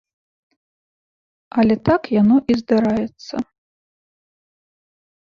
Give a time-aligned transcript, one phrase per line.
[1.63, 3.35] Але так яно і здараецца.